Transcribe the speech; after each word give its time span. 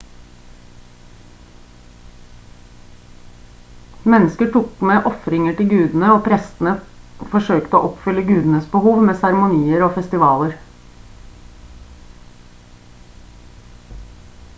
mennesker 4.13 4.49
tok 4.55 4.79
med 4.91 5.09
ofringer 5.11 5.59
til 5.61 5.69
gudene 5.75 6.09
og 6.15 6.23
prestene 6.29 6.73
forsøkte 7.35 7.79
å 7.81 7.85
oppfylle 7.91 8.25
gudenes 8.33 8.65
behov 8.75 9.05
med 9.11 9.21
seremonier 9.23 9.85
og 9.89 9.95
festivaler 10.01 10.59